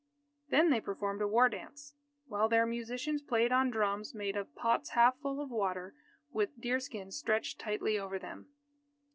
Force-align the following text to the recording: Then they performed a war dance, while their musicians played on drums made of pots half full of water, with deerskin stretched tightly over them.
Then 0.49 0.71
they 0.71 0.81
performed 0.81 1.21
a 1.21 1.27
war 1.27 1.47
dance, 1.47 1.93
while 2.25 2.49
their 2.49 2.65
musicians 2.65 3.21
played 3.21 3.51
on 3.51 3.69
drums 3.69 4.15
made 4.15 4.35
of 4.35 4.55
pots 4.55 4.89
half 4.97 5.19
full 5.19 5.39
of 5.39 5.51
water, 5.51 5.93
with 6.31 6.59
deerskin 6.59 7.11
stretched 7.11 7.59
tightly 7.59 7.99
over 7.99 8.17
them. 8.17 8.47